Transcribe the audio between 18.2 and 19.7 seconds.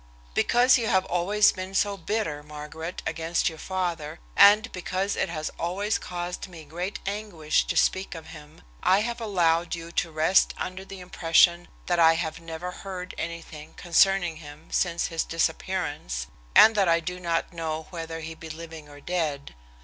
he be living or dead.